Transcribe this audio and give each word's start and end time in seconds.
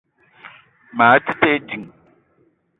Maa 0.97 1.17
te 1.27 1.33
ding 1.67 1.79